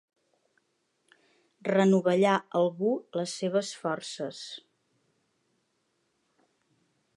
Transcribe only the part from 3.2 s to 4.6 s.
les seves forces.